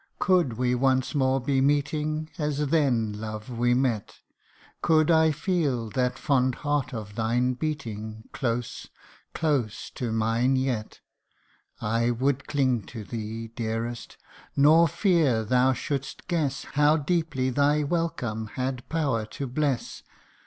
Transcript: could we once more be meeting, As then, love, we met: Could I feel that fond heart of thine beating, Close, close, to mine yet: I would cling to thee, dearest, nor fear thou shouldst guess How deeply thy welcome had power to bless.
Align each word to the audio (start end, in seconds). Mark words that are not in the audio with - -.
could 0.17 0.53
we 0.53 0.73
once 0.73 1.13
more 1.13 1.39
be 1.39 1.61
meeting, 1.61 2.27
As 2.39 2.69
then, 2.69 3.13
love, 3.13 3.51
we 3.51 3.75
met: 3.75 4.15
Could 4.81 5.11
I 5.11 5.29
feel 5.29 5.91
that 5.91 6.17
fond 6.17 6.55
heart 6.55 6.91
of 6.91 7.13
thine 7.13 7.53
beating, 7.53 8.23
Close, 8.33 8.87
close, 9.35 9.91
to 9.91 10.11
mine 10.11 10.55
yet: 10.55 11.01
I 11.81 12.09
would 12.09 12.47
cling 12.47 12.81
to 12.87 13.03
thee, 13.03 13.49
dearest, 13.49 14.17
nor 14.55 14.87
fear 14.87 15.43
thou 15.43 15.71
shouldst 15.73 16.27
guess 16.27 16.63
How 16.73 16.97
deeply 16.97 17.51
thy 17.51 17.83
welcome 17.83 18.47
had 18.57 18.89
power 18.89 19.27
to 19.27 19.45
bless. 19.45 20.01